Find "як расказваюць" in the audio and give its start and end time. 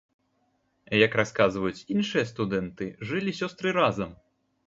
1.05-1.85